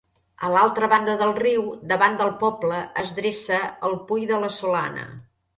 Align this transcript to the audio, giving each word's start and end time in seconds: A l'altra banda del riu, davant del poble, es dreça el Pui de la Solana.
A 0.45 0.47
l'altra 0.53 0.87
banda 0.93 1.13
del 1.19 1.33
riu, 1.39 1.67
davant 1.93 2.17
del 2.23 2.33
poble, 2.45 2.81
es 3.05 3.15
dreça 3.21 3.63
el 3.91 3.97
Pui 4.09 4.29
de 4.33 4.45
la 4.47 4.53
Solana. 4.61 5.07